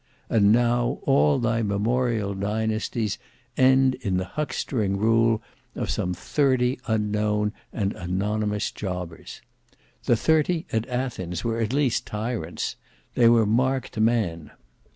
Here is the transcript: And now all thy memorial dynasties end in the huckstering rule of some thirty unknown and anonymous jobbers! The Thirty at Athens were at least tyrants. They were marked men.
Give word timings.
And 0.31 0.51
now 0.51 0.97
all 1.03 1.37
thy 1.37 1.61
memorial 1.61 2.33
dynasties 2.33 3.19
end 3.55 3.93
in 4.01 4.17
the 4.17 4.25
huckstering 4.25 4.97
rule 4.97 5.43
of 5.75 5.91
some 5.91 6.15
thirty 6.15 6.79
unknown 6.87 7.53
and 7.71 7.93
anonymous 7.93 8.71
jobbers! 8.71 9.43
The 10.05 10.17
Thirty 10.17 10.65
at 10.73 10.89
Athens 10.89 11.43
were 11.43 11.59
at 11.59 11.71
least 11.71 12.07
tyrants. 12.07 12.77
They 13.13 13.29
were 13.29 13.45
marked 13.45 13.99
men. 13.99 14.49